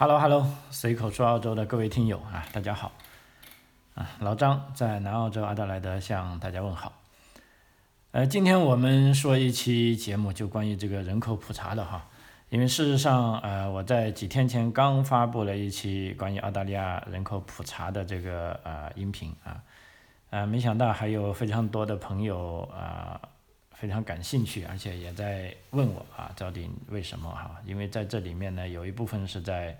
[0.00, 2.90] Hello Hello，随口说澳洲的各位听友啊，大家好
[3.94, 6.94] 啊，老张在南澳洲阿德莱德向大家问好。
[8.12, 12.08] 呃，今天我们说一期节目，就关于这个人口普查的哈，
[12.48, 19.62] 因为事实上，呃，我在几天前刚发布了一期关于澳大利亚人口普查的这个呃音频啊，
[20.30, 23.20] 呃，没想到还有非常多的朋友啊。
[23.72, 27.56] 非常感兴趣，而且也在问我啊，到底为什么哈？
[27.64, 29.74] 因为在这里面呢，有一部分是在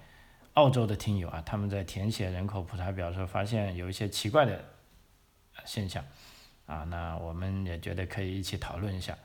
[0.55, 4.63] 澳洲的听友啊，他们在填写人口普查表的时候，发现有一些奇怪的
[5.65, 6.05] 现象
[6.67, 9.17] 啊，那我们也觉得可以一起讨论一下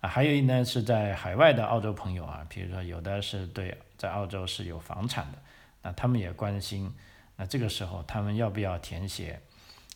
[0.00, 0.08] 啊。
[0.08, 5.38] 还有一呢，是在海外的澳洲朋友啊，比如说有的是对在澳洲是有房产的，
[5.82, 6.92] 那他们也关心，
[7.36, 9.40] 那这个时候他们要不要填写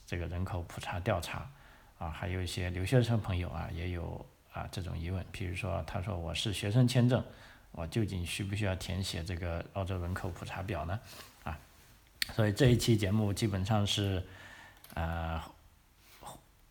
[0.06, 1.50] 这个人口普查调查？
[1.98, 7.24] 啊，还有一些留学生朋友啊，也有啊这种疑问，比如说他说我是学生签证，
[7.72, 10.98] 我究竟需不需要填写这个澳洲人口普查表呢？
[11.44, 11.58] 啊，
[12.34, 14.22] 所以这一期节目基本上是
[14.94, 15.40] 呃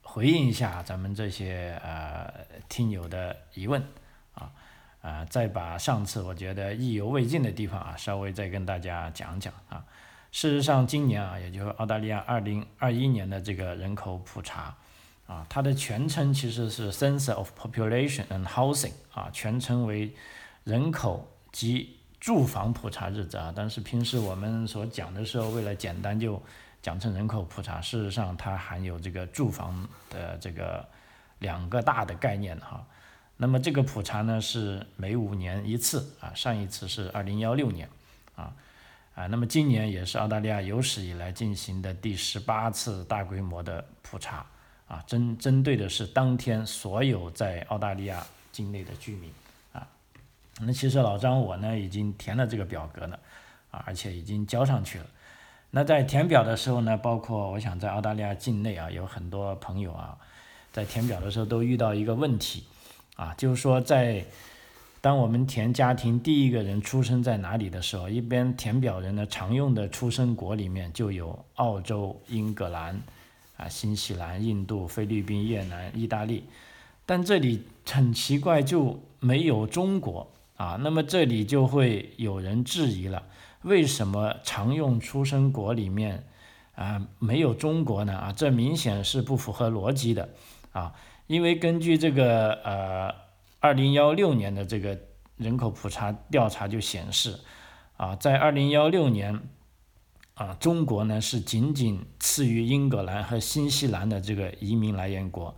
[0.01, 2.31] 回应一下咱们这些呃
[2.67, 3.81] 听友的疑问
[4.33, 4.51] 啊
[5.01, 9.85] 啊，再把上次我觉得意犹未尽的地方啊稍微再跟大家讲讲啊。
[10.31, 14.75] 事实上，今年啊，也就是澳大利亚二零二一年的这个人口普查。
[15.25, 20.15] 啊，它的全称其实是 Census of Population and Housing，啊，全称为
[20.67, 23.53] 人口及住房普查日子啊。
[23.55, 26.41] 但是平时我们所讲的时候，为了简单就
[26.81, 27.79] 讲成人口普查。
[27.79, 30.85] 事实上，它含有这个住房的这个
[31.39, 32.85] 两个大的概念哈。
[33.37, 37.87] 那么这个普查呢是每五年一次啊，上一次是二零幺六年
[38.35, 38.53] 啊
[39.15, 44.45] 啊，那么今年也是澳大利亚有史以来进行的第十八次大规模的普查。
[44.87, 49.29] 啊，针针对的是当天所有在澳大利亚境内的居民。
[50.61, 53.19] 那其实老张我呢已经填了这个表格了
[53.71, 55.05] 啊，而且已经交上去了。
[55.69, 60.17] 那在填表的时候呢，包括我想在澳大利亚境内啊，有很多朋友啊，
[60.71, 62.63] 在填表的时候都遇到一个问题
[63.15, 64.23] 啊，就是说在
[65.01, 72.99] 当我们填家庭第一个人出生在哪里的时候，一边填表人呢常用的出生国里面就有澳洲、英格兰。
[73.57, 76.43] 啊，新西兰、印度、菲律宾、越南、意大利，
[77.07, 80.77] 但这里很奇怪，就没有中国啊。
[80.81, 83.23] 那么这里就会有人质疑了：
[83.61, 86.27] 为什么常用出生国里面
[86.75, 88.17] 啊没有中国呢？
[88.17, 90.27] 啊，这明显是不符合逻辑的
[90.73, 90.93] 啊。
[91.27, 93.15] 因为根据这个呃
[93.59, 94.99] 二零幺六年的这个
[95.37, 97.39] 人口普查调查就显示，
[97.95, 99.39] 啊，在二零幺六年。
[100.39, 105.55] 啊，中国呢是仅仅次于英格兰和新西兰的这个移民来源国。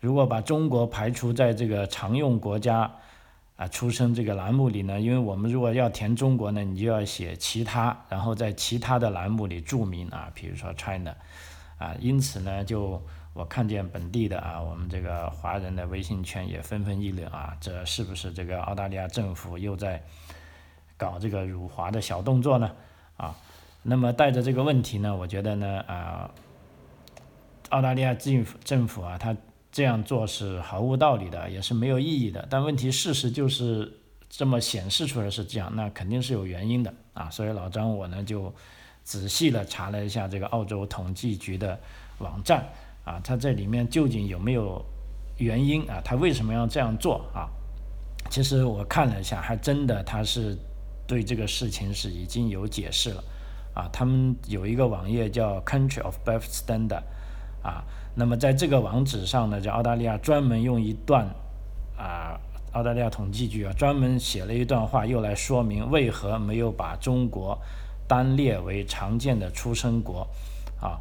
[0.00, 2.90] 如果把中国排除在这个常用国家
[3.62, 11.14] 啊出生这个栏目里呢，因为我们如果要填中国呢，你就要写其他，然后在其他的栏目里注明啊，比如说 China
[11.78, 13.00] 啊，因此呢，就
[13.34, 20.02] 我看见本地的啊，我们这个华人的微信圈也纷纷议论啊，这是不是这个澳大利亚政府又在
[20.96, 22.72] 搞这个辱华的小动作呢？
[23.16, 23.36] 啊？
[23.84, 26.30] 那么带着这个问题呢，我觉得呢，啊，
[27.70, 29.36] 澳大利亚政府政府啊，他
[29.72, 32.46] 这样做是毫无道理的，也是没有意义的。
[32.50, 33.90] 但问题事实就是
[34.28, 37.30] 这么显示出来是这样，那肯定是有原因的啊。
[37.30, 38.54] 所以老张我呢就
[39.02, 41.80] 仔细的查了一下这个澳洲统计局的
[42.18, 42.68] 网站
[43.04, 44.84] 啊，它这里面究竟有没有
[45.38, 46.00] 原因啊？
[46.04, 47.48] 他为什么要这样做啊？
[48.30, 50.56] 其实我看了一下，还真的它是
[51.06, 53.24] 对这个事情是已经有解释了。
[53.74, 57.02] 啊，他们有一个网页叫 Country of Birth Standard，
[57.62, 57.82] 啊，
[58.14, 61.26] 那么在这个网址上呢，叫澳大利亚专门用一段，
[61.96, 62.38] 啊，
[62.72, 67.58] 澳大利亚统计局啊专门写了一段话，又来说明为何没有把中国
[68.06, 70.28] 单列为常见的出生国，
[70.80, 71.00] 啊，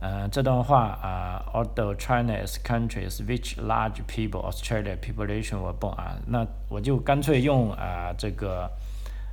[0.00, 8.70] 嗯，这段话啊，Although China is countries which large people Australia population were born，啊，那我就干脆用啊这个。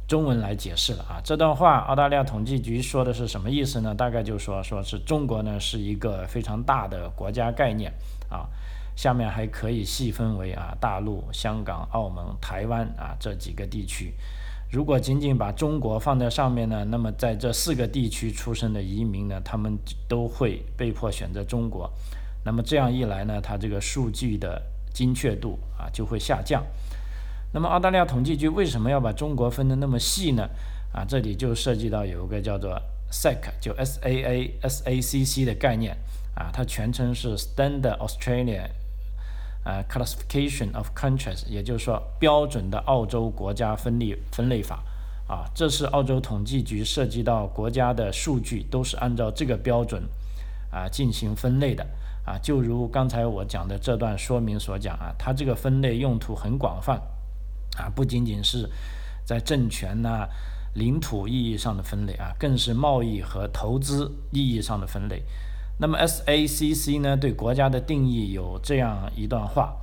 [0.08, 3.96] 中文来解释了啊，这段话澳大利亚统计局说的是什么意思呢？
[3.96, 7.92] 大概就说说是中国呢是一个非常大的国家概念
[8.30, 8.48] 啊，
[8.96, 14.14] 下面还可以细分为啊大陆、香港、澳门、台湾啊这几个地区。
[14.70, 19.78] 如果仅仅把中国放在上面呢，那么在这四个地区出生的移民呢，他们
[20.08, 21.90] 都会被迫选择中国。
[22.44, 24.62] 那么这样一来呢，它这个数据的
[24.94, 26.64] 精确度啊就会下降。
[27.54, 30.50] 那么澳大利亚统计局为什么要把中国分得那么细呢？
[30.92, 35.96] 啊，这里就涉及到有一个叫做 SAC，就 S A A S A C C 的概念
[36.36, 38.70] 啊，它全称是 Standard Australia
[39.64, 44.84] 啊 Classification of Countries，也就是说标准的澳洲国家分类分类法
[45.28, 50.04] 啊，这是澳洲统计局涉及到国家的数据，都是按照这个标准
[50.72, 51.86] 啊进行分类的
[52.26, 52.38] 啊。
[52.42, 57.00] 就如刚才我讲的这段说明所讲啊，它这个分类用途很广泛
[57.78, 58.70] 啊，不仅仅是
[59.26, 60.28] 在政权呐、
[60.76, 65.24] 领土意义上的分类啊，更是贸易和投资意义上的分类。
[65.80, 69.76] 那么 SACC 呢，对国家的定义有这样一段话，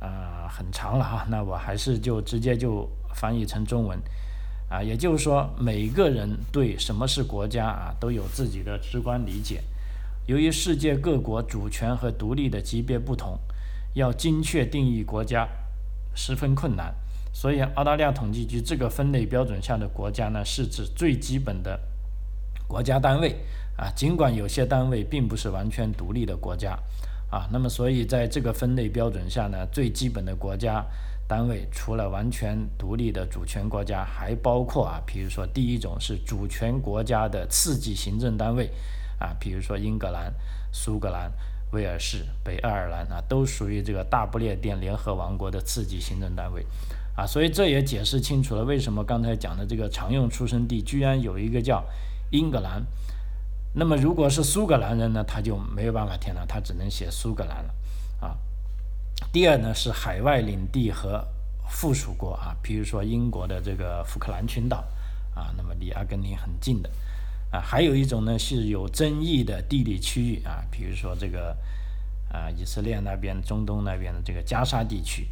[0.00, 3.98] 啊，很长了哈，那我还是就直接就翻译成中文。
[4.70, 9.62] 啊，也就是说，每个人对什么是国家啊，都有自己的直观理解。
[10.26, 13.38] 由于世界各国主权和独立的级别不同，
[13.94, 15.48] 要精确定义国家
[16.18, 16.92] 十分困难。
[17.32, 21.78] 所以，澳大利亚统计局这个分类标准下的国家呢，是指最基本的
[22.66, 23.36] 国家单位
[23.76, 23.88] 啊。
[23.94, 26.76] 尽管有些单位并不是完全独立的国家
[27.30, 30.84] 啊，那么所以在这个分类标准下呢，最基本的国家。
[31.28, 38.70] 单位除了完全独立的主权国家，还包括啊，比如说第一种是主权国家的次级行政单位，
[39.18, 40.32] 啊，比如说英格兰、
[40.72, 41.30] 苏格兰、
[41.72, 46.64] 威尔士、北爱尔兰啊，都属于这个大不列颠联合王国的次级行政单位，
[47.16, 51.84] 啊，所以这也解释清楚了为什么刚才讲的这个常用出生地居然有一个叫
[52.30, 52.82] 英格兰，
[53.74, 57.74] 那么如果是苏格兰人呢，他就没有办法填了，他只能写苏格兰了，
[58.20, 58.36] 啊。
[59.32, 61.26] 第二呢是海外领地和
[61.68, 64.84] 附属国啊，比如说英国的这个福克兰群岛。
[65.34, 66.90] 啊，那么离阿根廷很近的
[67.50, 71.56] 啊，还有一种呢是有争议的地理区域啊，比如说这个
[72.30, 75.26] 啊以色列那边、中东那边的这个加沙地区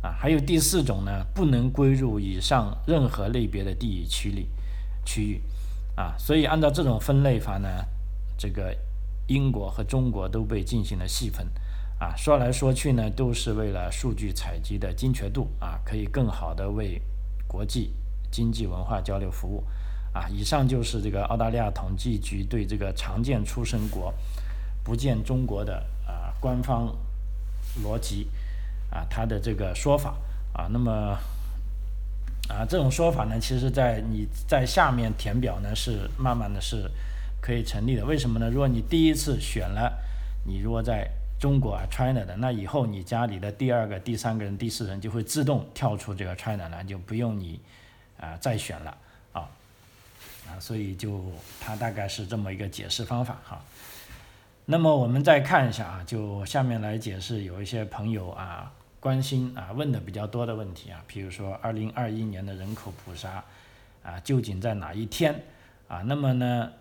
[0.00, 4.48] 啊，还有第四种呢不能归入以上任何类别的地理区里
[5.04, 5.42] 区域
[5.94, 7.68] 啊，所以按照这种分类法呢，
[8.36, 8.74] 这个
[9.26, 11.46] 英国和中国都被进行了细分。
[11.98, 17.02] 啊，说来说去呢，都是为了数据采集的精确度啊，可以更好的为
[17.48, 17.92] 国际
[18.30, 19.64] 经济文化交流服务。
[20.18, 24.12] 啊，以上就是这个澳大利亚统计局对这个常见出生国
[24.82, 26.92] 不见中国的啊官方
[27.84, 28.26] 逻辑
[28.90, 30.16] 啊，它的这个说法
[30.52, 30.66] 啊。
[30.72, 31.16] 那么
[32.48, 36.90] 啊，这种说法呢，其实在你在下面填表呢，是慢慢的是
[37.40, 38.04] 可以成立的。
[38.04, 38.50] 为什么呢？
[38.50, 39.96] 如果你第一次选了，
[40.44, 47.60] 你如果在中国啊，China 的那以后你家里的第二个、第三个人、第四人就会自动跳出这个 China 来，就不用你
[48.18, 48.96] 啊再选了，
[50.60, 51.24] 所以就
[51.60, 53.64] 它大概是这么一个解释方法哈。
[54.66, 63.42] 那么我们再看一下啊，就下面来解释有一些朋友啊关心啊问的比较多的问题啊，比如说二零二一年的人口普查
[64.02, 65.42] 啊究竟在哪一天
[65.88, 66.02] 啊？
[66.04, 66.72] 那么呢？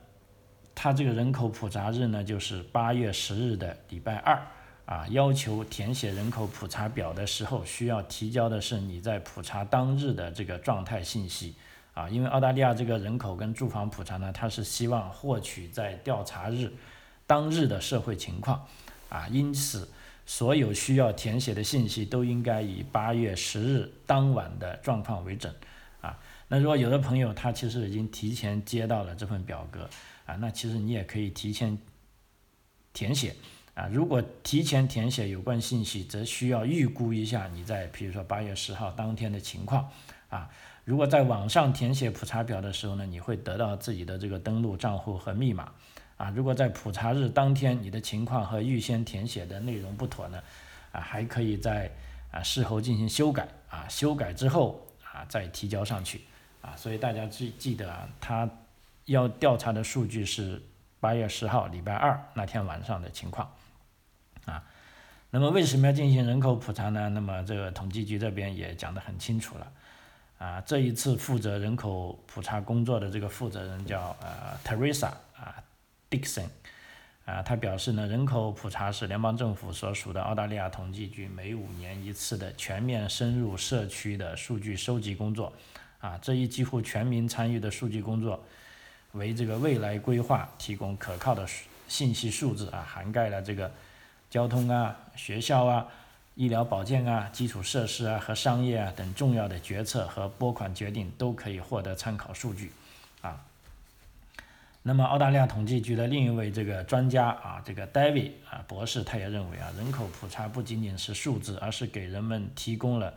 [0.80, 4.40] 它这个人口普查日呢，就是八月十日的礼拜二
[4.86, 5.08] 啊。
[5.08, 11.56] 要求填写人口普查表的时候，需要提交的是你在普查当日的这个状态信息
[11.98, 12.08] 啊。
[12.10, 16.72] 因为澳大利亚这个人口跟住房普查呢，它是希望获取在调查日
[17.26, 18.66] 当日的社会情况
[19.10, 19.90] 啊，因此
[20.26, 25.54] 所有需要填写的信息都应该以八月十日当晚的状况为准
[26.02, 26.20] 啊。
[26.48, 29.90] 那如果有的朋友他其实已经提前接到了这份表格。
[30.28, 31.78] 啊，那其实你也可以提前
[32.92, 33.34] 填写
[33.76, 33.88] 啊。
[33.88, 39.90] 如果提前填写有关信息，则需要预估一下你在，比如说八月十号当天的情况
[40.30, 40.50] 啊。
[40.86, 45.72] 如果在网上填写普查表的时候呢，你会得到自己的这个登录账户和密码
[46.18, 46.30] 啊。
[46.36, 50.42] 如果在普查日当天你的情况和预先填写的内容不妥呢，
[50.92, 51.92] 啊，还可以在
[52.32, 53.88] 啊事后进行修改啊。
[53.90, 56.22] 修改之后啊再提交上去
[56.62, 56.76] 啊。
[56.76, 58.50] 所以大家记记得啊，他。
[59.08, 60.62] 要调查的数据是
[61.00, 63.50] 八月十号礼拜二那天晚上的情况，
[64.44, 64.62] 啊，
[65.30, 67.08] 那么为什么要进行人口普查呢？
[67.08, 69.72] 那么这个统计局这边也讲得很清楚了，
[70.38, 75.56] 啊，这一次负责人口普查工作的这个负责人叫呃 Teresa 啊
[76.10, 76.48] Dixon，
[77.26, 85.52] 啊，他表示呢，人口普查是联邦政府所属的澳大利亚统计局每五年一次的全面深入社区的数据收集工作，
[86.00, 88.44] 啊，这一几乎全民参与的数据工作。
[89.14, 91.48] 为这个未来规划提供可靠的
[91.88, 93.72] 信息数字啊，涵盖了这个
[94.30, 95.88] 交通啊、学校啊、
[96.38, 102.72] 医疗保健啊、基础设施啊和商业啊等重要的决策和拨款决定都可以获得参考数据
[103.22, 103.44] 啊。
[104.84, 113.14] 那么澳大利亚统计局的另一位这个专家啊，这个 David 啊博士，他也认为啊，人口普查不仅仅是数字，而是给人们提供了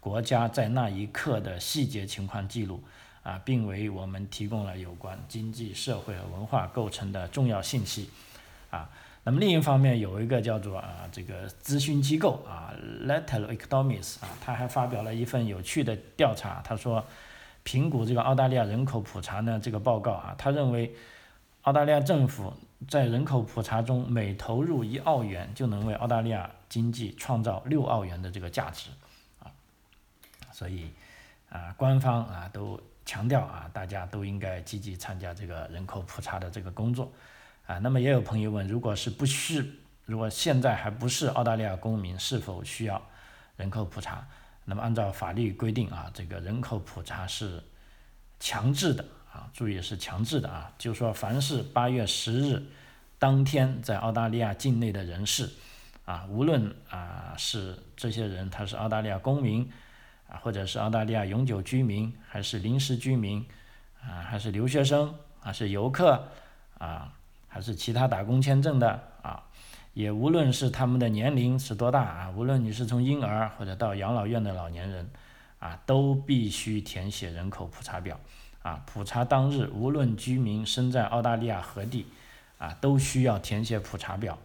[0.00, 2.82] 国家在那一刻的细节情况记录。
[3.22, 8.10] 啊，并为我们提供了有关经济社会和文化构成的重要信息，
[8.68, 8.90] 啊，
[9.24, 17.04] 那么另一方面有一个叫做啊这个咨询机构啊 l e t t e r Economics 啊，他还发表了一份有趣的调查，他说，
[17.62, 20.92] 评估这个澳大利亚人口普查呢这个报告啊，他认为
[21.62, 22.52] 澳大利亚政府
[22.88, 28.90] 在人口普查中每投入一澳元就能为澳大利亚经济创造六澳元的这个价值
[29.38, 29.46] 啊，
[30.50, 30.90] 所以
[31.48, 37.08] 啊官方啊都强调啊大家都应该积极参加这个人口普查的这个工作
[37.66, 37.78] 啊。
[37.78, 39.66] 那么也有朋友问，如果是不是
[40.04, 43.00] 如果现在还不是澳大利亚公民，是否需要
[43.56, 44.26] 人口普查？
[44.64, 47.60] 那么按照法律规定啊，这个人口普查是
[48.38, 52.62] 强制的啊，注意是强制的啊，就是说凡是八月十日
[53.18, 55.50] 当天在澳大利亚境内的人士
[56.04, 59.68] 啊，无论啊是这些人他是澳大利亚公民
[60.28, 63.44] 啊，或者是澳大利亚永久居民，还是临时居民
[64.00, 66.28] 啊，还是留学生啊，是游客
[66.78, 67.12] 啊，
[67.52, 69.44] 还是其他打工签证的啊。
[69.92, 75.10] 也无论是他们的年龄是多大啊，无论你是从婴儿或者到养老院的老年人，
[75.58, 78.18] 啊，都必须填写人口普查表，
[78.62, 82.06] 啊，普查当日无论居民身在澳大利亚何地，
[82.56, 84.38] 啊，都需要填写普查表。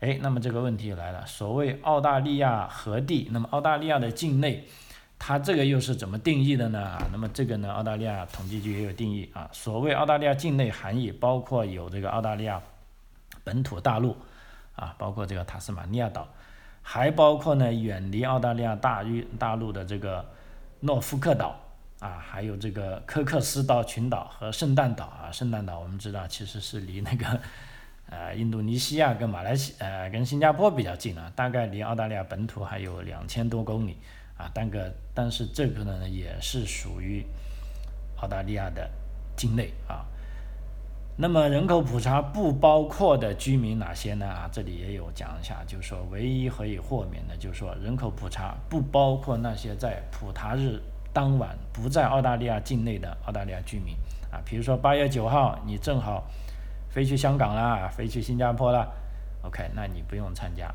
[0.00, 3.28] 哎，那么这个问题来了，所谓澳大利亚何地？
[3.30, 4.66] 那么澳大利亚的境内，
[5.26, 6.82] 它这个又是怎么定义的呢？
[6.82, 9.48] 啊，那么这个呢，澳大利亚统计局也有定义啊。
[9.52, 12.60] 所谓澳大利亚境内含义，包括有这个澳大利亚
[13.42, 14.14] 本土大陆。
[14.76, 16.28] 啊，包括这个塔斯马尼亚岛，
[16.82, 20.22] 还包括呢远离澳大利亚大域大陆的这个
[20.80, 21.58] 诺福克岛
[22.00, 25.30] 啊，还有这个科克斯岛群岛和圣诞岛啊。
[25.30, 27.40] 圣诞岛我们知道其实是离那个
[28.10, 33.96] 呃印度尼西亚跟马来西呃跟新加坡比较近啊，大概离澳大利亚本土还有两千多公里
[34.36, 34.50] 啊。
[34.54, 37.24] 但个但是这个呢也是属于
[38.20, 38.90] 澳大利亚的
[39.36, 40.04] 境内啊。
[41.16, 44.26] 那么人口普查不包括的居民哪些呢？
[44.26, 53.94] 啊，这里也有讲一下，就是说唯一可以豁免的，就是说人口普查不包括那些在普查日当晚不在澳大利亚境内的澳大利亚居民
[54.32, 56.24] 啊，比如说八月九号你正好
[56.90, 58.88] 飞去香港啦，飞去新加坡啦
[59.42, 60.74] ，OK，那你不用参加，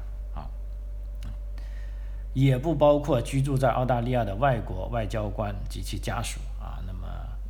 [2.33, 7.07] 也不包括居住在澳大利亚的外国外交官及其家属啊，那么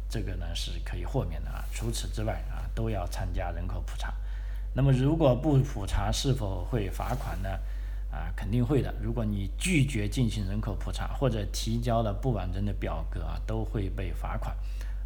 [0.09, 2.59] 这个呢是可以豁免的啊，除此之外啊。
[2.75, 4.13] 都要参加人口普查，
[4.73, 7.49] 那么如果不普查，是否会罚款呢？
[8.09, 8.93] 啊，肯定会的。
[9.01, 14.55] 如果你拒绝进行人口普查，或者提交了不完整的表格啊，都会被罚款。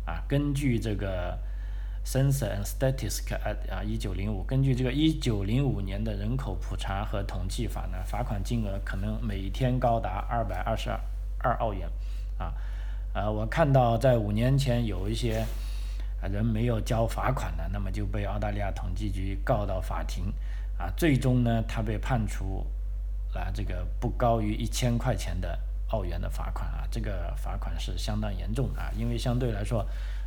[0.05, 1.35] 啊，根据这个
[2.05, 3.35] Census and Statistics
[3.71, 10.99] 啊，一九零五，根据这个一九零五年的人口普查和统计法呢，罚款金额可能每天高达二百二十二
[11.39, 11.89] 二澳元。
[12.37, 12.53] 啊，
[13.13, 15.45] 呃，我看到在五年前有一些。
[16.31, 20.33] 人没有交罚款的，那么就被澳大利亚统计局告到法庭，
[20.77, 22.65] 啊，最终呢，他被判处
[23.33, 29.85] 啊这个不高于一千块钱的澳元的罚款啊，这个罚款是相当严重的啊，因为相对来说，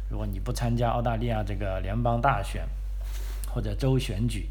[0.08, 2.66] 如果你不参加澳大利亚这个联邦大选
[3.48, 4.48] 或者州选举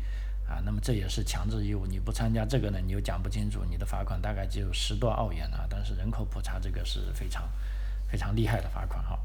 [0.47, 7.49] 啊，那么这也是强制义务，你不参加这个呢，你又讲不清楚，你的罚款大概只有十多澳元啊，但是人口普查这个是非常
[8.07, 9.19] 非常厉害的罚款哈。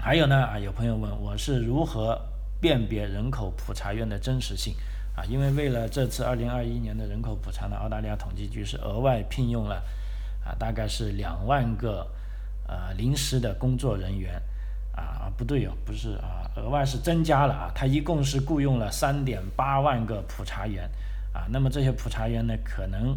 [0.00, 2.20] 还有呢啊，有朋友问我是如何
[2.60, 4.74] 辨别人口普查员的真实性
[5.14, 5.24] 啊？
[5.26, 9.82] 因为为了这次二零二一年的人口普查呢，澳大利亚统计局是额外聘用了
[10.44, 12.06] 啊，大概是两万个
[12.66, 14.40] 呃临时的工作人员
[15.18, 20.88] 啊，不对哦，不是啊，额外是增加了啊，他一共是雇佣了三点八万个普查员
[21.32, 23.16] 啊，那么这些普查员呢，可能。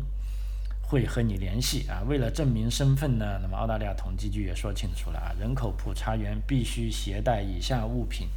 [0.84, 8.28] 会和你联系啊，为了证明身份呢，那么澳大利亚统计局也说清楚了啊，人口普查员必须携带以下物品，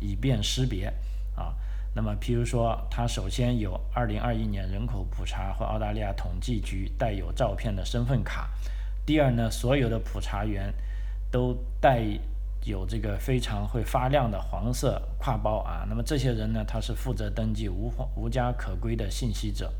[0.00, 0.92] 以便识别
[1.36, 1.54] 啊。
[1.94, 8.50] 那么，譬如说，他首先有2021年人口普查或澳大利亚统计局带有照片的身份卡。
[9.06, 10.74] 第二呢，所有的普查员
[11.30, 12.02] 都带
[12.64, 15.84] 有这个非常会发亮的黄色挎包啊。
[15.88, 19.72] 那么这些人呢，他是负责登记无无家可归的信息者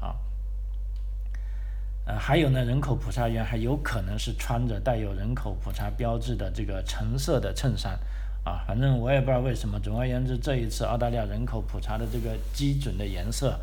[0.00, 0.16] 啊。
[2.04, 7.98] 呃，还有呢，人口普查员还有可能是穿着带有人口普查标志的这个橙色的衬衫，
[8.44, 9.78] 啊，反正我也不知道为什么。
[9.78, 13.60] 总而言之，这一次澳大利亚人口普查的这个基准的颜色，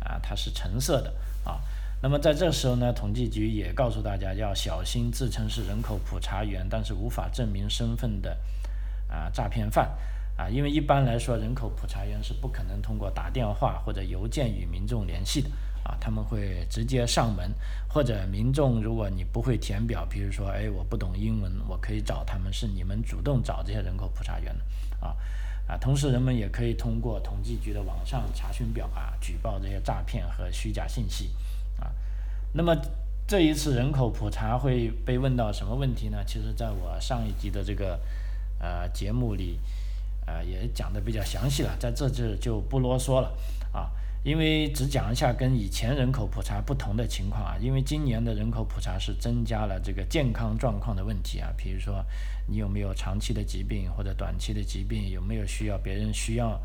[0.00, 1.12] 啊，它是橙色的，
[1.44, 1.60] 啊。
[2.02, 8.36] 那么在这时候呢，统计局也告诉大家要小心自称是人口普查员，但是无法证明身份的
[9.08, 9.88] 啊诈骗犯，
[10.36, 15.48] 啊，因为一般来说，人口普查员是不可能通过打电话或者邮件与民众联系的。
[15.84, 17.52] 啊，他们会直接上门，
[17.88, 24.56] 或者民众，如果你不会填表，比如说，哎，我不懂英文，我可以找他们，是你们主动找这些人口普查员。
[24.56, 24.64] 的，
[25.04, 25.16] 啊，
[25.66, 30.24] 啊，同时人们也可以通过统计局的网上查询表啊，举报这些诈骗。
[30.28, 31.30] 和虚假信息，
[32.52, 32.76] 那么
[33.26, 36.22] 这一次人口普查会被问到什么问题呢？
[36.26, 37.98] 其实在我上一集的这个
[38.58, 39.58] 呃节目里，
[40.26, 43.32] 呃也讲的比较详细了，在这就就不啰嗦了
[43.72, 43.90] 啊。
[44.24, 52.04] 因为只讲一下跟以前人口普查不同的情况啊，因为今年的人口普查是增加了这个健康状况的问题啊，比如说
[52.46, 56.60] 你有没有长期的疾病或者短期的疾病，有没有需要别人需要，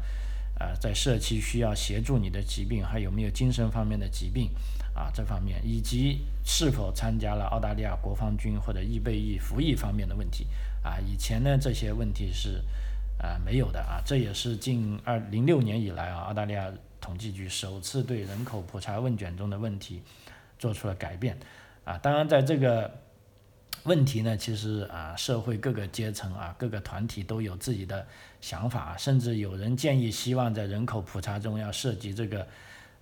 [0.60, 4.50] 呃，在社区需要协助你的疾病，还有没有精神方面的疾病
[4.94, 10.48] 啊这方面，以及是否参加了澳大利亚国防军或者预备役服役方面的问题
[10.84, 12.64] 啊，以前呢这些问题是
[13.22, 16.72] 啊没有的啊，这也是近二零六年以来啊澳大利亚。
[17.00, 20.02] 统计局首次对人口普查问卷中的问题
[20.58, 21.38] 做出了改变，
[21.86, 22.92] 啊，当然在这个
[23.88, 28.06] 问题呢，其实啊，社会各个阶层啊，各个团体都有自己的
[28.42, 32.46] 想法，甚至有人建议希望在人口普查中要涉及这个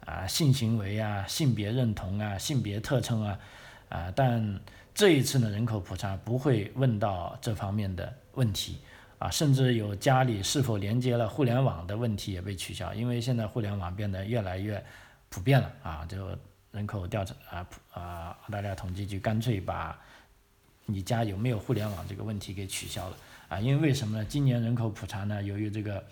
[0.05, 3.39] 啊性行为啊、性别认同啊、性别特征啊，
[3.89, 4.59] 啊，但
[4.93, 8.77] 这一次呢，人口普查不会问到这方面的问题。
[9.17, 14.83] 啊，甚至有家里是否连接了互联网的问题也被取消，因为现在互联网变得越来越
[15.29, 16.37] 普遍了啊，就
[16.73, 19.97] 人口调查啊，啊，澳大利亚统计局干脆把
[20.85, 23.17] 你家有没有互联网这个问题给取消了
[23.49, 24.25] 啊，因为为什么呢？
[24.25, 26.03] 今年人口普查呢，由于这个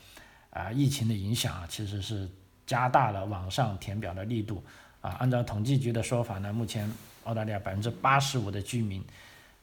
[0.50, 2.30] 啊疫情的影响啊，其实是
[2.66, 4.64] 加大了网上填表的力度
[5.02, 6.92] 啊，按照统计局的说法呢，目前
[7.24, 9.04] 澳大利亚百分之八十五的居民。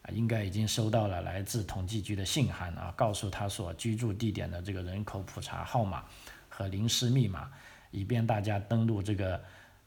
[0.03, 6.03] 啊，应该已经收到了来自统计局的信函啊，告诉他所居住地点的这个人口普查号码
[6.49, 7.51] 和临时密码，
[7.91, 9.39] 以便大家登录这个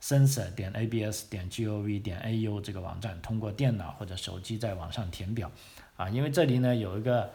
[0.03, 5.49] censor 点 abs 点 gov 点 au 这个网站，通过电脑或者手机在网上填表。
[5.95, 7.31] 啊，因为这里呢有一个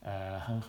[0.00, 0.62] 呃很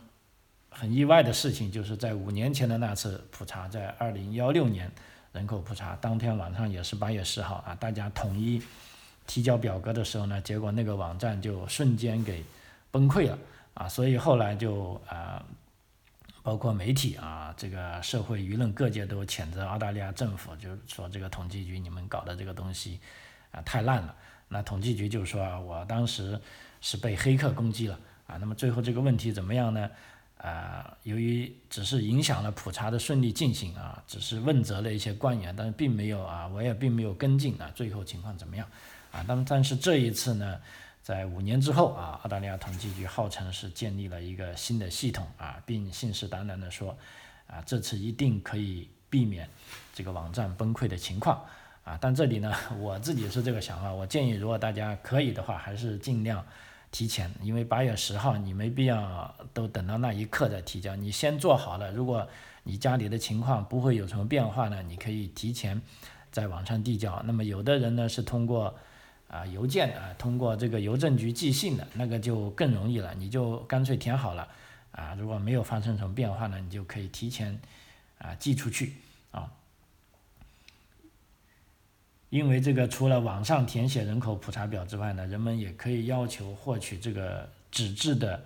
[0.71, 4.91] 很意外的事情，就是在五年前的那次普查，在二零幺六年
[5.33, 8.61] 人口普查当天晚上也是八月十号啊，大家统一。
[9.27, 12.43] 提交表格的时候呢，结果那个网站就瞬间给
[12.91, 13.35] 崩溃了
[13.73, 15.43] 啊，所以后来就啊，
[16.45, 22.99] 包括媒体啊，这个社会舆论各界都谴责澳大利亚政府，就是说这个统计局你们搞的这个东西
[23.49, 24.15] 啊太烂了。
[24.47, 26.39] 那统计局就说啊，我当时
[26.81, 28.37] 是被黑客攻击了啊。
[28.37, 29.89] 那么最后这个问题怎么样呢？
[30.37, 38.67] 啊，由于只是影响了普查的顺利进行啊，只是问责了一些官员，但是并没有啊，我也并没有跟进啊，最后情况怎么样？
[39.11, 40.61] 啊，那么但是这一次呢，
[41.05, 46.97] 在五年之后啊，澳大利亚统计局号称是建立了一个新的系统啊，并信誓旦旦地说，
[47.45, 49.47] 啊，这次一定可以避免
[49.93, 51.45] 这个网站崩溃的情况
[51.83, 51.95] 啊。
[52.01, 56.43] 但这里呢，我自己是这个想法，我建议如果大家可以的话，还是尽量
[56.89, 62.27] 提前，因为八月十号你没必要都等到那一刻再提交，你先做好了，如果
[62.63, 65.79] 你家里的情况不会有什么变化呢，你可以提前
[66.31, 67.21] 在网上递交。
[67.27, 68.75] 那么有的人呢是通过
[69.35, 74.47] 啊，邮件啊，通过这个邮政局寄信的那个就更容易了，你就干脆填好了
[74.91, 75.13] 啊。
[75.15, 77.59] 如果没有发生什么变化呢，你就可以提前
[78.19, 78.93] 啊寄出去
[79.31, 79.51] 啊。
[82.29, 88.41] 因为这个除了网上填写人口普查表之外呢，人们也可以要求获取这个纸质的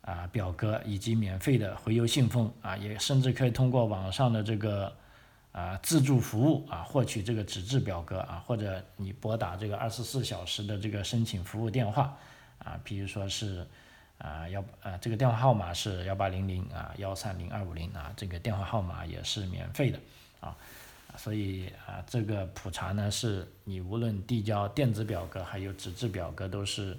[0.00, 4.92] 啊表格以及免费的回邮信封啊，也甚至可以通过网上的这个。
[5.52, 12.16] 啊，自助服务啊，获取这个纸质表格啊，或者你拨打这个二十四小时的这个申请服务电话
[12.58, 13.66] 啊，比如说是
[14.16, 20.00] 啊幺呃这个电话号码是幺八零零啊幺三零二五零啊，这个电话号码也是免费的
[20.40, 20.56] 啊，
[21.18, 26.96] 所以啊这个普查呢是你无论递交电子表格还有纸质表格都是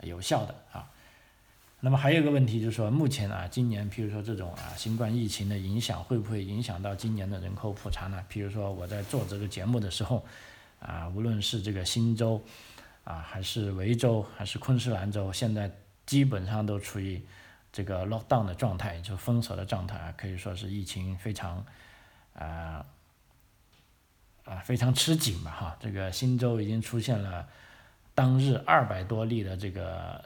[0.00, 0.90] 有效的啊。
[1.84, 8.24] 那么还有一个问题就是说，目前啊，今年譬如说这种啊新冠疫情的影响，会不会影响到今年的人口普查呢？
[8.30, 10.24] 譬如说我在做这个节目的时候，
[10.78, 12.40] 啊，无论是这个新州，
[13.02, 15.68] 啊，还是维州，还是昆士兰州，现在
[16.06, 17.20] 基本上都处于
[17.72, 21.66] 这个 lockdown 的状态，就封锁的状态啊，可以说是疫情非常
[22.34, 22.86] 啊
[24.44, 25.76] 啊非常吃紧吧哈。
[25.80, 27.48] 这个新州已经出现了
[28.14, 30.24] 当日二百多例的这个。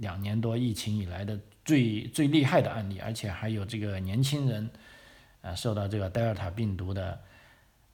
[0.00, 4.68] 两年多疫情以来的最最厉害的案例，而且还有这个年轻人，
[5.42, 7.20] 呃，受到这个德尔塔病毒的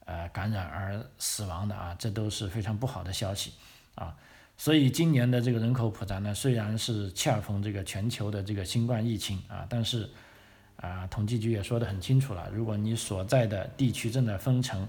[0.05, 3.51] 呃感染而死亡的啊，这都是非常不好的消息
[3.95, 4.15] 啊。
[4.55, 10.09] 所以今年的这个人口普查呢，虽然是恰逢这个全球的这个新冠疫情啊，但是
[10.77, 14.87] 啊，统计局也说得很清楚了，如果你所在的地区正在封城，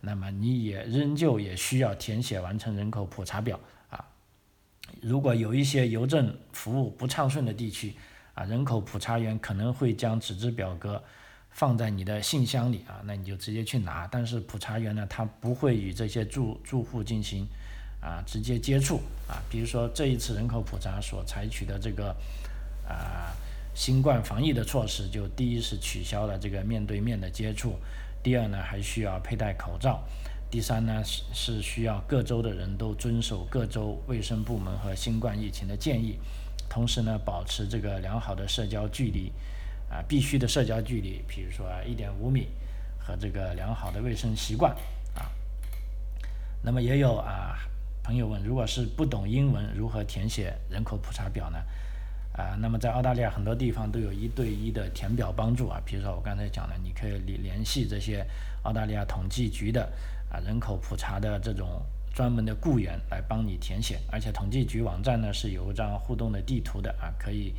[0.00, 3.58] 那么你也仍旧也需要填写完成人口普查表。
[5.00, 7.94] 如果有一些邮政服务不畅顺的地区，
[8.34, 11.02] 啊，人口普查员可能会将纸质表格
[11.50, 14.06] 放在你的信箱里啊，那你就直接去拿。
[14.06, 17.46] 但是普查员呢，他不会与这些住住户进行
[18.00, 22.14] 啊直接接触啊，比如说这一次人口普查所采取的这个
[22.86, 23.34] 啊
[23.74, 27.74] 新冠防疫的措施，就第一是取消了这个面对面的接触，
[28.22, 30.02] 第二呢还需要佩戴口罩，
[30.50, 36.18] 第三呢是是需要各州的人都遵守各州卫生部门和新冠疫情的建议，
[36.68, 39.32] 同时呢保持这个良好的社交距离
[39.88, 42.48] 啊必须的社交距离，比如说一点五米
[42.98, 44.72] 和这个良好的卫生习惯
[45.14, 45.30] 啊。
[46.62, 47.56] 那么也有啊
[48.02, 51.58] 朋友问，如果是不懂英文，如何填写人口普查表呢？
[52.32, 58.26] 啊，那么在澳大利亚很多地方都有一对一的填表帮助啊，比如说我刚才讲的，你可以联联系这些
[58.64, 59.88] 澳大利亚统计局的
[60.30, 61.82] 啊人口普查的这种
[62.14, 67.54] 专门的雇员来帮你填写，而且统计局网站呢是有一张互动的地图的啊，可以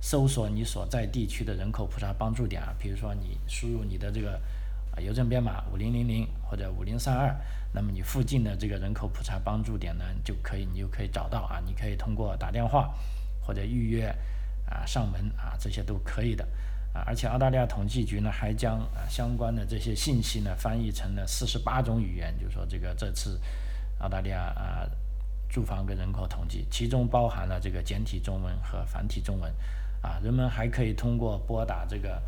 [0.00, 4.40] 搜索你所在地区的人口普查帮助点啊，比如说你输入你的这个
[4.94, 7.34] 啊邮政编码五零零零或者五零三二，
[7.72, 12.92] 那么你附近的这个人口普查帮助点呢就可以，你就可以找到啊，你可以通过打电话。
[13.46, 14.08] 或者预约
[14.68, 16.44] 啊上门啊这些都可以的
[16.92, 23.40] 啊，而且澳大利亚统计局呢还将啊相关的这些信息呢翻译成了四十八种语言，就是说这个这次
[23.98, 24.88] 澳大利亚啊
[25.48, 29.52] 住房跟人口统计，其中包含了这个简体中文和繁体中文
[30.00, 32.22] 啊，人们还可以通过拨打这个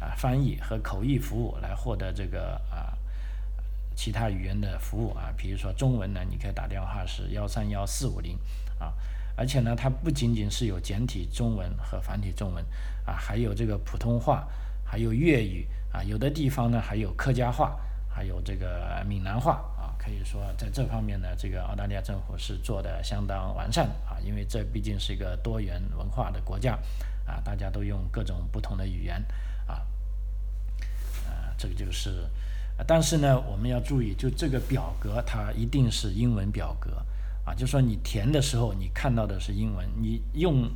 [0.00, 2.96] 啊翻译和口译服务来获得这个啊
[3.94, 8.38] 其他语言的服务啊，比如说中文呢，你可以打电话是幺三幺四五零
[8.78, 8.92] 啊。
[9.36, 12.64] 而且呢，它不仅仅是有简体中文和繁体中文
[13.08, 14.46] 啊，还有这个普通话，
[14.84, 19.96] 还有粤语啊，有的地方呢还有客家话，还有这个闽南话啊。
[19.98, 26.78] 可以说在这方面呢，这个澳大利亚政府是做的相当完善啊，因为这毕竟是一个多元文化的国家
[27.24, 29.24] 啊，大家都用各种不同的语言
[29.66, 29.80] 啊，
[31.26, 32.28] 呃，这个就是，
[32.86, 37.02] 但是呢，我们要注意，就这个表格它一定是英文表格。
[37.44, 40.70] 啊，就说你填的时候，你看到的是英文，你用，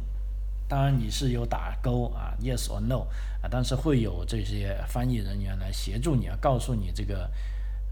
[0.72, 3.00] 当然你是有打勾啊，yes or no
[3.42, 7.30] 啊，但是会有这些翻译人员来协助你，啊告诉你这个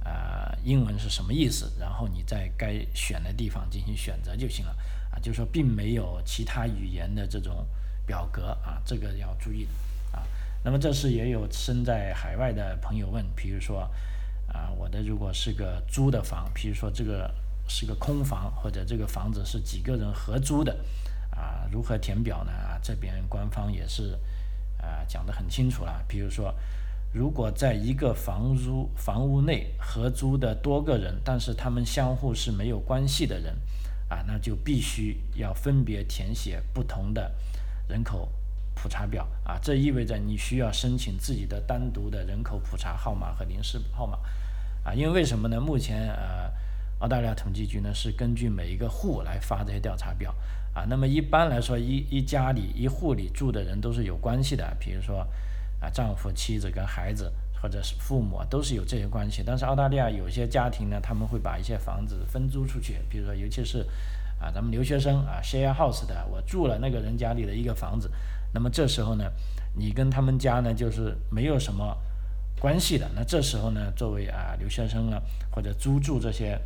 [0.03, 4.75] 啊英文是什么意思，然后你在该选的地方进行选择就行了
[5.13, 7.67] 啊，就说并没有其他语言的这种
[8.07, 10.27] 表格啊，这个要注意的啊。
[10.65, 13.81] 那么这是也有身在海外的朋友问，比如说
[14.51, 17.31] 啊，我的如果是个租的房，比如说这个。
[17.73, 20.77] 是个空房，或者这个房子是几个人合租的，
[21.41, 22.53] 啊，如何填表呢？
[22.83, 24.13] 这边官方也是
[24.77, 26.05] 啊讲得很清楚了。
[26.07, 26.55] 比如说，
[27.15, 33.57] 如果在一个房租房屋内合租的多个人，但是他们相互是没有关系的人，
[34.11, 37.33] 啊，那就必须要分别填写不同的
[37.89, 38.31] 人口
[38.75, 39.59] 普查表啊。
[39.63, 44.19] 这意味着你需要申请自己的单独的人口普查号码和临时号码
[44.85, 44.93] 啊。
[44.93, 45.59] 因为为什么呢？
[45.59, 46.53] 目前呃。
[47.01, 50.35] 澳大利亚统计局呢是根据每一个户来发这些调查表
[50.73, 55.27] 啊，那么一般来说一一家里一户里住的人都是有关系的，比如说
[55.81, 59.43] 啊丈夫、妻子跟孩子或者是父母都是有这些关系。
[59.45, 63.87] 但是澳大利亚有些家庭呢，他们会把一些房子分租出去，比如说尤其是
[64.39, 68.11] 啊咱们留学生啊 share house 的，我住了那个人家里的一个房子，
[68.53, 69.25] 那么这时候呢，
[69.75, 71.97] 你跟他们家呢就是没有什么
[72.61, 76.61] 关系的，那这时候呢，作为啊留学生呢或者租住这些。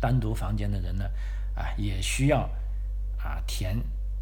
[0.00, 1.04] 单独房间的人呢，
[1.54, 2.50] 啊，也需要
[3.22, 3.78] 啊填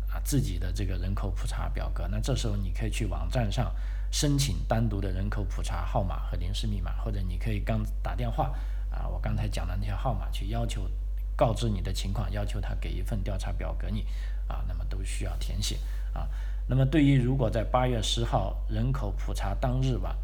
[0.08, 2.06] 啊自己的这个人口普查表格。
[2.08, 3.74] 那这时候你可以去网站上
[4.10, 8.52] 申请单独的人口普查号码和临时密码，或者你可以刚打电话
[8.90, 10.90] 啊，我刚才讲的那些号码去要求
[11.36, 14.06] 告知你的情况，要求他给一份调查表格你
[14.46, 15.78] 啊，那么都需要填写
[16.12, 16.28] 啊。
[16.68, 20.16] 那么对于如果在八月十号人口普查当日吧，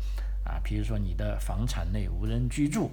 [0.44, 2.90] 啊，比如说你的房产内无人居住。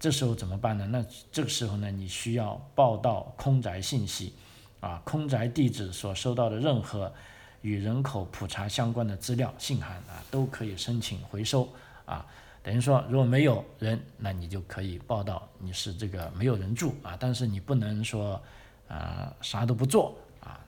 [0.00, 0.86] 这时候怎么办呢？
[0.86, 4.32] 那这个时候呢，你需要报到空宅信息，
[4.80, 7.12] 啊，空宅地址所收到的任何
[7.60, 11.68] 与人口普查相关的资料、信函啊，都可以申请回收
[12.06, 12.24] 啊。
[12.62, 18.40] 等于说，如果没有人，那你就可以报到你是这个没有人住啊，但是你不能说
[18.88, 20.58] 啊啥都不做啊。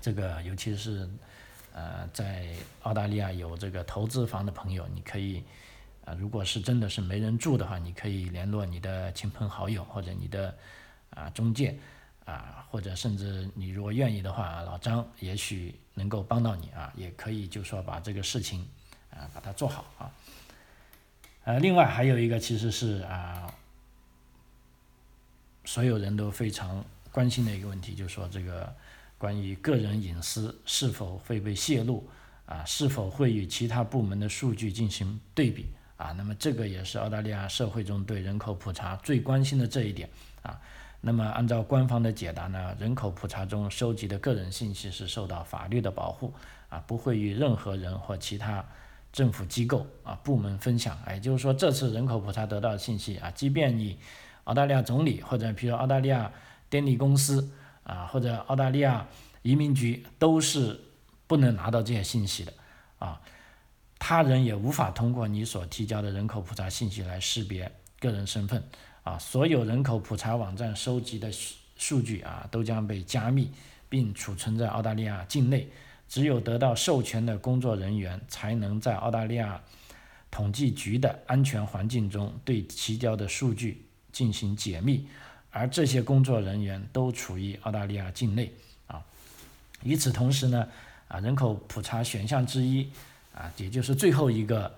[0.00, 1.06] 这个尤其是
[1.74, 2.48] 呃在
[2.84, 5.44] 澳大利亚有这个投资房的朋友，你可以。
[6.04, 10.52] 啊，如果是真的是没人住的话，你可以联络你的亲朋好友或者你的
[11.10, 11.78] 啊中介
[12.24, 18.66] 啊，或者甚至你如果愿意的话，老张也许能够帮到你啊，也可以就说把这个事情
[19.10, 20.10] 啊把它做好啊。
[21.44, 23.54] 呃，另外还有一个其实是啊，
[25.64, 28.74] 所有人都非常关心的一个问题，就是说这个
[29.18, 32.08] 关于个人隐私是否会被泄露
[32.46, 35.66] 啊，是否会与其他部门的数据进行对比。
[36.02, 40.08] 啊，那么这个也是澳大利亚社会中对人口普查最关心的这一点
[40.42, 40.60] 啊。
[41.00, 46.34] 那么按照官方的解答呢，人口普查中收集的个人信息是受到法律的保护
[46.68, 48.64] 啊，不会与任何人或其他
[49.12, 50.98] 政府机构啊部门分享。
[51.08, 53.96] 也就是说，这次人口普查得到的信息啊，即便你
[54.44, 56.32] 澳大利亚总理或者比如澳大利亚
[56.68, 57.48] 电力公司
[57.84, 59.06] 啊或者澳大利亚
[59.42, 60.80] 移民局都是
[61.28, 62.52] 不能拿到这些信息的
[62.98, 63.20] 啊。
[64.04, 68.60] 他人也无法通过你所提交的人口普查信息来识别个人身份
[69.04, 69.16] 啊！
[69.16, 71.30] 所有人口普查网站收集的
[71.76, 73.48] 数据啊，都将被加密
[73.88, 75.68] 并储存在澳大利亚境内。
[76.08, 79.62] 只有得到授权的工作人员才能在澳大利亚
[80.32, 85.06] 统计局的安全环境中对提交的数据进行解密，
[85.52, 88.52] 而这些工作人员都处于澳大利亚境内
[88.88, 89.00] 啊。
[89.84, 90.66] 与此同时呢，
[91.06, 92.90] 啊，人口普查选项之一。
[93.34, 94.72] 啊，也就是最后一个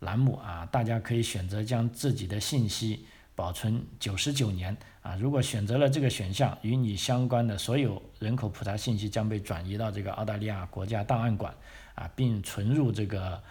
[0.00, 5.14] 栏目啊，大家可以选择将自己的信息保存九十九年啊。
[5.16, 11.54] 如果选择了这个选项，与你相关的所有人口普查信息将被转移到这个澳大利亚国家档案馆
[11.94, 13.42] 啊，并存入这个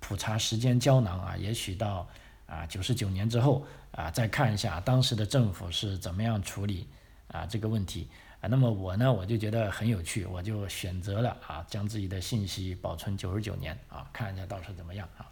[0.00, 1.36] 普查时间胶囊啊。
[1.36, 2.08] 也许到
[2.46, 6.86] 啊九十九年之后啊，再看一下当时的政府是怎么样处理
[7.28, 8.08] 啊这个问题。
[8.40, 15.26] 啊那么我呢，我就觉得很有趣，我就选择了啊，将自己的信息保存九十九年啊，看一下到时候怎么样啊。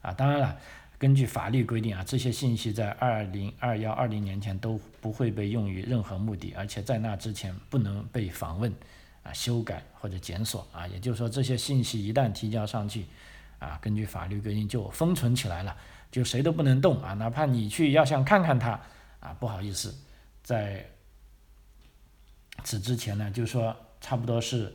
[0.00, 0.56] 啊，当然了，
[0.98, 8.72] 根据法律规定啊，这些信息在二零二幺二零年前都不会被用于任何目的，而且在那之前不能被访问、
[9.22, 10.86] 啊修改或者检索啊。
[10.86, 13.06] 也就是说，这些信息一旦提交上去，
[13.60, 15.76] 啊，根据法律规定就封存起来了，
[16.10, 18.80] 就谁都不能动啊，哪怕你去要想看看它
[19.20, 19.94] 啊，不好意思，
[20.42, 20.84] 在。
[22.64, 24.74] 此之前呢，就是说差不多是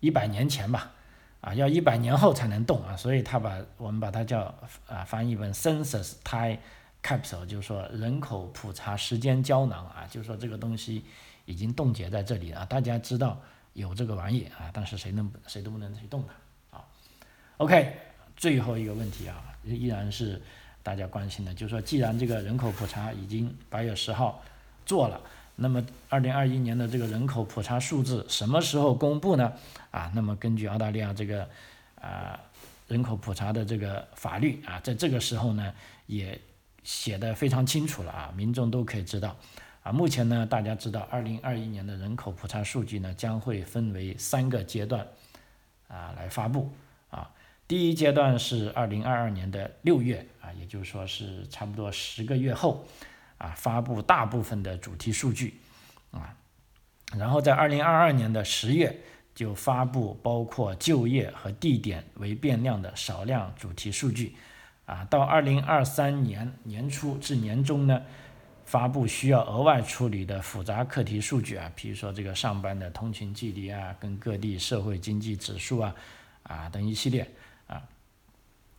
[0.00, 0.92] 一百年前吧，
[1.40, 4.54] 啊，要一百年后才能动啊，所以他把我们把它叫
[4.86, 6.58] 啊翻译为 census time
[7.02, 11.04] capsule，就是说人口普查时间胶囊啊，就是说这个东西
[11.46, 13.40] 已经冻结在这里了，大家知道
[13.72, 16.24] 有这个玩意啊，但是谁能谁都不能去动
[16.70, 16.84] 它啊。
[17.56, 17.96] OK，
[18.36, 20.40] 最后一个问题啊，依然是
[20.82, 24.42] 大家关心的，就是说既然这个人口普查已经八月十号
[24.86, 25.20] 做了。
[25.60, 29.52] 那么，二零二一年的这个人口普查数字什么时候公布呢？
[29.90, 31.48] 啊，那么根据澳大利亚这个
[32.00, 32.38] 啊
[32.86, 35.74] 人口普查的这个法律啊，在这个时候呢
[36.06, 36.40] 也
[36.84, 39.36] 写的非常清楚了啊，民众都可以知道。
[39.82, 45.04] 啊，目前呢大家知道，二零二一年的人口普查数据呢将会分为三个阶段
[45.88, 46.70] 啊来发布
[47.10, 47.28] 啊。
[47.66, 52.86] 第一阶段是二零二二年的六月啊，也就是说是差不多十个月后。
[53.38, 55.60] 啊，发布大部分的主题数据，
[56.10, 56.34] 啊，
[57.16, 59.00] 然后在二零二二年的十月
[59.32, 64.34] 就发布包括就业和地点为变量的少量主题数据，
[64.86, 68.02] 啊，到二零二三年年初至年中呢，
[68.64, 75.94] 发布需要额外处理的复杂课题数据啊，比如说这个上班的通勤距离啊，跟各地社会经济指数啊，
[76.42, 77.30] 啊等一系列
[77.68, 77.80] 啊，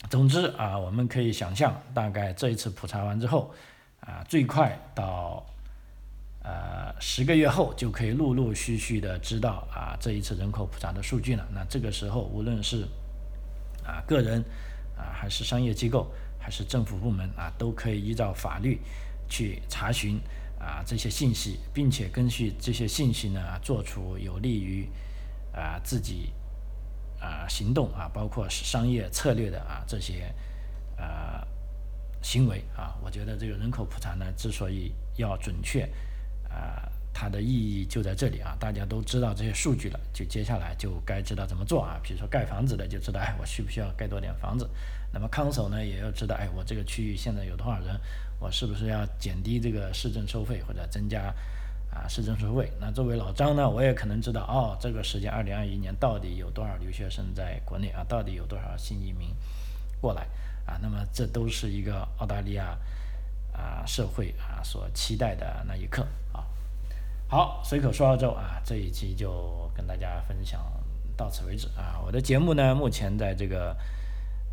[0.09, 3.55] 总之啊，我们可以想象，大概这一次普查完之后。
[4.09, 5.45] 啊，最快到
[6.41, 11.47] 呃十个月后就可以陆陆续续的知道啊这一次人口普查的数据了。
[11.53, 12.87] 那这个时候，无论是
[13.85, 14.43] 啊个人
[14.97, 18.79] 啊还是商业机构还是政府部门啊，都可以依照法律
[19.29, 20.19] 去查询
[20.59, 24.89] 啊这些信息，并且根据这些信息呢，做出有利于
[25.53, 26.33] 啊自己
[27.21, 30.33] 啊行动啊，包括商业策略的啊这些
[30.97, 31.45] 啊。
[32.21, 35.83] 行为啊，我觉得这个人口普查呢，之所以要准确，
[36.49, 38.55] 啊，它的意义就在这里啊。
[38.59, 41.99] 大家都知道这些数据了，就接下来就该知道怎么做啊。
[42.03, 44.69] 比如说盖房子的就知道， 哎，我需不需要盖多点房子？
[45.11, 47.99] 那么康首呢，也要知道，哎，我这个区域现在有多少人，
[48.39, 51.33] 我是不是要减低这个市政收费或者增加
[51.91, 52.71] 啊市政收费？
[52.79, 58.03] 那作为老张呢，我也可能知道，哦，这个时间二零二一年到底有多少留学生在国内啊？
[58.07, 59.33] 到底有多少新移民
[59.99, 60.27] 过来？
[60.69, 62.77] 啊，那么这都是一个澳大利亚
[63.51, 66.45] 啊社会啊所期待的那一刻啊。
[67.27, 70.63] 好，随口说澳洲啊，这一期就跟大家分享
[71.17, 71.99] 到此为止啊。
[72.05, 73.75] 我的节目呢，目前在这个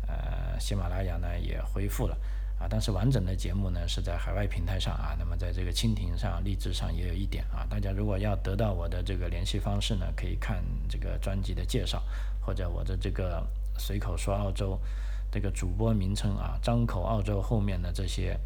[0.07, 2.17] 呃喜马拉雅呢也恢复了
[2.59, 5.15] 啊，但是完整的节目呢是在海外平台上啊。
[5.19, 7.63] 那么在这个蜻蜓上、荔枝上也有一点啊。
[7.69, 12.03] 大家如果要得到我的这个联系方式呢，可以看这个专辑的介绍
[12.41, 13.45] 或者我的这个
[13.77, 14.81] 随口说澳洲。
[15.31, 18.39] 这个主播名称啊，张口澳洲后面的这些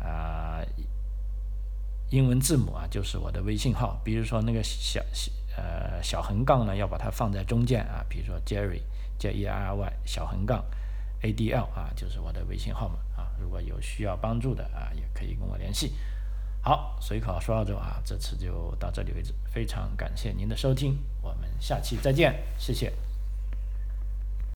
[0.00, 0.60] 啊
[2.10, 4.00] 英文字母啊，就是我的微信号。
[4.04, 5.00] 比如说那个小
[5.56, 8.04] 呃小横杠呢，要把它放在中间啊。
[8.08, 8.80] 比如说 Jerry
[9.18, 10.64] J E R R Y 小横杠
[11.22, 13.32] A D L 啊，就是我的微信号码啊。
[13.40, 15.94] 如果有需要帮助的啊，也可以跟我联系。
[16.62, 19.32] 好，随口说澳洲啊，这次就到这里为止。
[19.48, 22.92] 非常感谢您的收听，我们下期再见，谢谢。